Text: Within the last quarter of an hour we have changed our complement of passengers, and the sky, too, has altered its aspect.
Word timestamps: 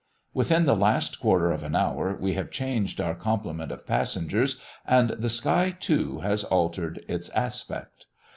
Within 0.33 0.65
the 0.65 0.75
last 0.75 1.19
quarter 1.19 1.51
of 1.51 1.61
an 1.61 1.75
hour 1.75 2.15
we 2.19 2.33
have 2.33 2.49
changed 2.49 2.99
our 2.99 3.13
complement 3.13 3.71
of 3.71 3.85
passengers, 3.85 4.59
and 4.83 5.11
the 5.11 5.29
sky, 5.29 5.77
too, 5.79 6.21
has 6.21 6.43
altered 6.45 7.05
its 7.07 7.29
aspect. 7.29 8.07